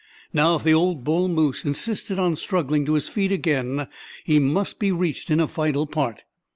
Now 0.33 0.55
if 0.55 0.63
the 0.63 0.73
old 0.73 1.03
bull 1.03 1.27
moose 1.27 1.63
insisted 1.63 2.17
on 2.17 2.35
struggling 2.35 2.87
to 2.87 2.93
his 2.93 3.07
feet 3.07 3.31
again, 3.31 3.85
he 4.23 4.39
must 4.39 4.79
be 4.79 4.91
reached 4.91 5.29
in 5.29 5.39
a 5.39 5.45
vital 5.45 5.85
part. 5.85 6.23